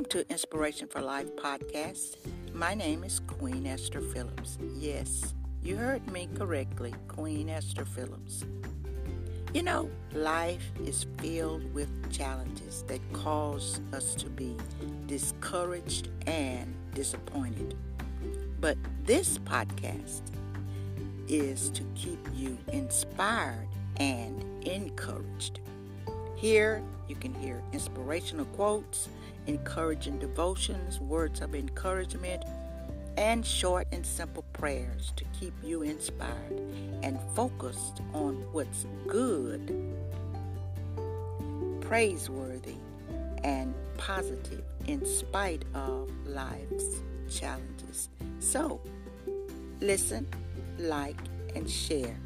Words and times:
Welcome 0.00 0.18
to 0.18 0.32
Inspiration 0.32 0.88
for 0.88 1.02
Life 1.02 1.36
podcast. 1.36 2.16
My 2.54 2.72
name 2.72 3.04
is 3.04 3.20
Queen 3.20 3.66
Esther 3.66 4.00
Phillips. 4.00 4.56
Yes, 4.78 5.34
you 5.62 5.76
heard 5.76 6.10
me 6.10 6.26
correctly, 6.34 6.94
Queen 7.06 7.50
Esther 7.50 7.84
Phillips. 7.84 8.46
You 9.52 9.62
know, 9.62 9.90
life 10.14 10.72
is 10.86 11.04
filled 11.18 11.74
with 11.74 11.90
challenges 12.10 12.82
that 12.84 13.00
cause 13.12 13.82
us 13.92 14.14
to 14.14 14.30
be 14.30 14.56
discouraged 15.06 16.08
and 16.26 16.74
disappointed. 16.94 17.76
But 18.58 18.78
this 19.04 19.36
podcast 19.36 20.22
is 21.28 21.68
to 21.72 21.82
keep 21.94 22.26
you 22.32 22.56
inspired 22.72 23.68
and 23.98 24.42
encouraged. 24.66 25.60
Here, 26.40 26.82
you 27.06 27.16
can 27.16 27.34
hear 27.34 27.62
inspirational 27.74 28.46
quotes, 28.46 29.10
encouraging 29.46 30.18
devotions, 30.18 30.98
words 30.98 31.42
of 31.42 31.54
encouragement, 31.54 32.44
and 33.18 33.44
short 33.44 33.86
and 33.92 34.06
simple 34.06 34.44
prayers 34.54 35.12
to 35.16 35.24
keep 35.38 35.52
you 35.62 35.82
inspired 35.82 36.62
and 37.02 37.18
focused 37.34 38.00
on 38.14 38.36
what's 38.52 38.86
good, 39.06 39.94
praiseworthy, 41.82 42.76
and 43.44 43.74
positive 43.98 44.64
in 44.86 45.04
spite 45.04 45.66
of 45.74 46.10
life's 46.24 47.02
challenges. 47.30 48.08
So, 48.38 48.80
listen, 49.82 50.26
like, 50.78 51.20
and 51.54 51.68
share 51.68 52.16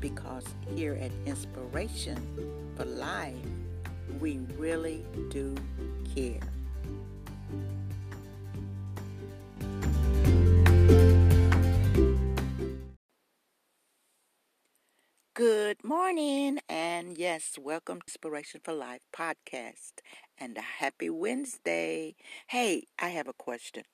because 0.00 0.46
here 0.74 0.94
at 0.94 1.12
Inspiration 1.26 2.61
for 2.76 2.84
Life, 2.84 3.34
we 4.20 4.38
really 4.56 5.04
do 5.30 5.54
care. 6.14 6.40
Good 15.34 15.82
morning, 15.82 16.60
and 16.68 17.16
yes, 17.18 17.58
welcome 17.58 18.00
to 18.00 18.04
Inspiration 18.06 18.60
for 18.62 18.72
Life 18.72 19.00
podcast 19.16 20.00
and 20.38 20.56
a 20.56 20.60
happy 20.60 21.10
Wednesday. 21.10 22.14
Hey, 22.48 22.84
I 22.98 23.08
have 23.08 23.28
a 23.28 23.32
question. 23.32 23.84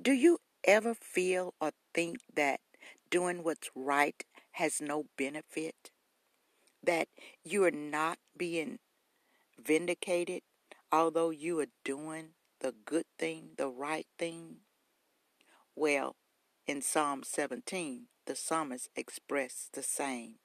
Do 0.00 0.12
you 0.12 0.38
ever 0.64 0.94
feel 0.94 1.54
or 1.60 1.72
think 1.94 2.18
that 2.34 2.60
doing 3.10 3.42
what's 3.42 3.70
right 3.74 4.24
has 4.52 4.80
no 4.80 5.04
benefit? 5.16 5.90
That 6.86 7.08
you 7.44 7.64
are 7.64 7.70
not 7.70 8.18
being 8.36 8.78
vindicated 9.62 10.42
although 10.92 11.30
you 11.30 11.60
are 11.60 11.66
doing 11.84 12.28
the 12.60 12.74
good 12.84 13.06
thing, 13.18 13.50
the 13.56 13.68
right 13.68 14.06
thing? 14.18 14.58
Well, 15.74 16.16
in 16.66 16.82
Psalm 16.82 17.22
17, 17.22 18.06
the 18.26 18.34
psalmist 18.34 18.88
expressed 18.96 19.74
the 19.74 19.82
same. 19.82 20.36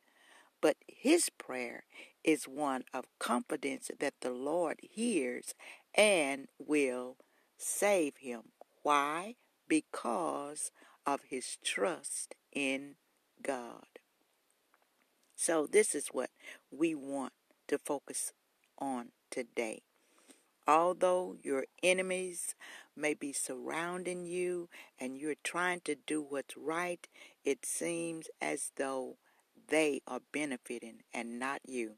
But 0.62 0.78
his 0.88 1.30
prayer 1.30 1.86
is 2.24 2.48
one 2.48 2.84
of 2.94 3.06
confidence 3.18 3.90
that 4.00 4.14
the 4.22 4.30
Lord 4.30 4.80
hears 4.82 5.56
and 5.96 6.48
will 6.60 7.18
save 7.58 8.18
him. 8.18 8.52
Why? 8.84 9.36
Because 9.68 10.72
of 11.06 11.22
his 11.30 11.58
trust 11.64 12.36
in 12.52 12.96
God. 13.42 14.01
So, 15.44 15.66
this 15.66 15.96
is 15.96 16.10
what 16.10 16.30
we 16.70 16.94
want 16.94 17.34
to 17.68 17.80
focus 17.80 18.32
on 18.78 19.08
today. 19.32 19.82
Although 20.68 21.36
your 21.42 21.66
enemies 21.82 22.54
may 22.96 23.16
be 23.16 23.34
surrounding 23.34 24.28
you 24.28 24.70
and 25.00 25.18
you're 25.18 25.42
trying 25.44 25.80
to 25.86 25.96
do 25.96 26.22
what's 26.22 26.56
right, 26.56 27.08
it 27.44 27.66
seems 27.66 28.28
as 28.40 28.70
though 28.76 29.18
they 29.68 30.02
are 30.06 30.20
benefiting 30.32 31.00
and 31.12 31.40
not 31.40 31.62
you. 31.66 31.94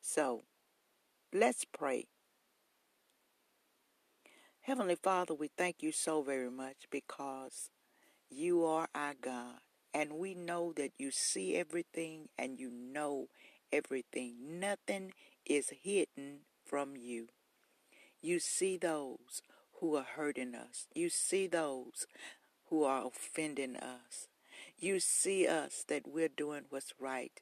So, 0.00 0.44
let's 1.34 1.66
pray. 1.66 2.06
Heavenly 4.62 4.96
Father, 4.96 5.34
we 5.34 5.50
thank 5.54 5.82
you 5.82 5.92
so 5.92 6.22
very 6.22 6.50
much 6.50 6.86
because 6.90 7.68
you 8.30 8.64
are 8.64 8.88
our 8.94 9.12
God. 9.20 9.65
And 9.96 10.18
we 10.18 10.34
know 10.34 10.74
that 10.76 10.92
you 10.98 11.10
see 11.10 11.56
everything 11.56 12.28
and 12.36 12.60
you 12.60 12.70
know 12.70 13.28
everything. 13.72 14.60
Nothing 14.60 15.12
is 15.46 15.70
hidden 15.70 16.40
from 16.66 16.98
you. 16.98 17.28
You 18.20 18.38
see 18.38 18.76
those 18.76 19.40
who 19.80 19.96
are 19.96 20.04
hurting 20.16 20.54
us. 20.54 20.86
You 20.94 21.08
see 21.08 21.46
those 21.46 22.06
who 22.66 22.84
are 22.84 23.06
offending 23.06 23.74
us. 23.76 24.28
You 24.78 25.00
see 25.00 25.48
us 25.48 25.82
that 25.88 26.06
we're 26.06 26.28
doing 26.28 26.64
what's 26.68 26.92
right. 27.00 27.40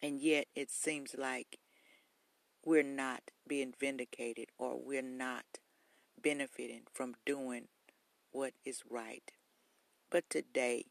And 0.00 0.22
yet 0.22 0.46
it 0.56 0.70
seems 0.70 1.14
like 1.18 1.58
we're 2.64 2.82
not 2.82 3.24
being 3.46 3.74
vindicated 3.78 4.46
or 4.56 4.80
we're 4.82 5.02
not 5.02 5.44
benefiting 6.22 6.84
from 6.94 7.14
doing 7.26 7.68
what 8.32 8.54
is 8.64 8.84
right. 8.88 9.32
But 10.10 10.24
today, 10.30 10.86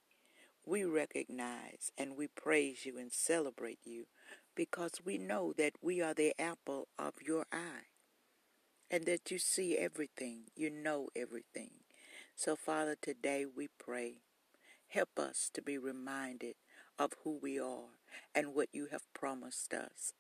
we 0.69 0.85
recognize 0.85 1.91
and 1.97 2.16
we 2.16 2.28
praise 2.28 2.85
you 2.85 3.00
and 3.00 3.12
celebrate 3.12 3.80
you 3.84 4.06
because 4.56 5.02
we 5.03 5.18
know 5.18 5.52
that 5.57 5.74
we 5.81 6.00
are 6.00 6.13
the 6.13 6.34
apple 6.40 6.88
of 7.00 7.16
your 7.25 7.46
eye 7.52 7.90
and 8.91 9.06
that 9.06 9.31
you 9.31 9.40
see 9.40 9.78
everything, 9.78 10.41
you 10.56 10.69
know 10.69 11.09
everything. 11.16 11.72
So, 12.35 12.56
Father, 12.56 12.96
today 13.02 13.46
we 13.46 13.68
pray. 13.80 14.18
Help 14.90 15.18
us 15.19 15.50
to 15.53 15.62
be 15.62 15.78
reminded 15.78 16.56
of 17.00 17.13
who 17.24 17.40
we 17.41 17.59
are 17.59 17.97
and 18.36 18.53
what 18.56 18.69
you 18.74 18.88
have 18.91 19.12
promised 19.13 19.74
us. 19.74 20.13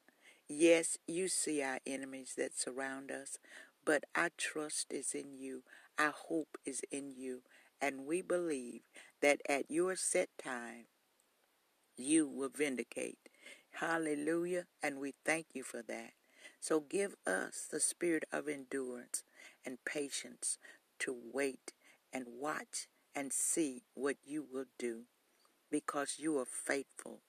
Yes, 0.47 0.97
you 1.07 1.27
see 1.27 1.61
our 1.63 1.79
enemies 1.87 2.33
that 2.37 2.57
surround 2.57 3.11
us, 3.11 3.37
but 3.85 4.05
our 4.15 4.29
trust 4.37 4.91
is 4.91 5.13
in 5.13 5.33
you, 5.33 5.63
our 5.99 6.13
hope 6.29 6.57
is 6.65 6.81
in 6.91 7.11
you, 7.17 7.43
and 7.81 8.05
we 8.05 8.21
believe 8.21 8.81
that 9.21 9.41
at 9.47 9.69
your 9.69 9.95
set 9.95 10.29
time, 10.43 10.85
you 11.97 12.27
will 12.27 12.49
vindicate. 12.49 13.17
Hallelujah, 13.73 14.65
and 14.81 14.99
we 14.99 15.13
thank 15.25 15.47
you 15.53 15.63
for 15.63 15.81
that. 15.83 16.13
So 16.59 16.79
give 16.79 17.15
us 17.25 17.67
the 17.71 17.79
spirit 17.79 18.25
of 18.31 18.47
endurance 18.47 19.23
and 19.65 19.83
patience 19.85 20.57
to 20.99 21.15
wait 21.33 21.73
and 22.11 22.25
watch 22.39 22.87
and 23.15 23.31
see 23.31 23.83
what 23.93 24.17
you 24.23 24.45
will 24.51 24.65
do 24.77 25.03
because 25.71 26.15
you 26.19 26.37
are 26.39 26.45
faithful. 26.45 27.21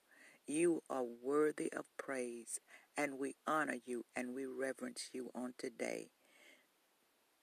You 0.46 0.82
are 0.90 1.04
worthy 1.04 1.72
of 1.72 1.84
praise, 1.98 2.60
and 2.96 3.18
we 3.18 3.36
honor 3.46 3.76
you 3.84 4.04
and 4.16 4.34
we 4.34 4.46
reverence 4.46 5.10
you 5.12 5.30
on 5.34 5.54
today. 5.58 6.10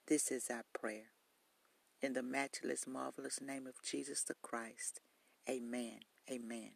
This 0.08 0.32
is 0.32 0.50
our 0.50 0.66
prayer. 0.74 1.17
In 2.02 2.14
the 2.14 2.22
matchless, 2.22 2.86
marvelous 2.86 3.42
name 3.42 3.66
of 3.66 3.82
Jesus 3.84 4.22
the 4.24 4.36
Christ. 4.44 5.02
Amen. 5.50 6.02
Amen. 6.30 6.72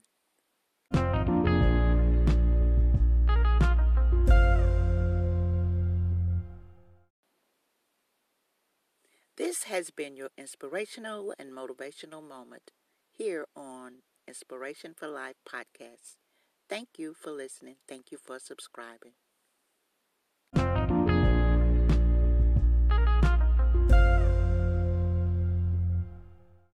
This 9.38 9.64
has 9.64 9.92
been 9.92 10.16
your 10.16 10.30
inspirational 10.38 11.34
and 11.38 11.52
motivational 11.52 12.28
moment 12.28 12.72
here 13.12 13.46
on 13.56 14.04
Inspiration 14.28 14.94
for 14.98 15.08
Life 15.08 15.36
podcast. 15.48 16.18
Thank 16.68 16.90
you 16.98 17.14
for 17.14 17.32
listening. 17.32 17.76
Thank 17.88 18.12
you 18.12 18.18
for 18.18 18.40
subscribing. 18.40 19.14